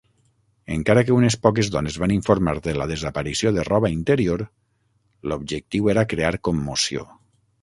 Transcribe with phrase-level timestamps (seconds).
[0.75, 4.45] Encara que unes poques dones van informar de la desaparició de roba interior,
[5.33, 7.07] l'objectiu era crear commoció.